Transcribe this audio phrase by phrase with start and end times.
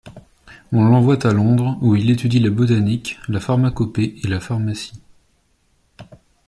[0.71, 4.99] On l'envoie à Londres où il étudie la botanique, la pharmacopée et la pharmacie.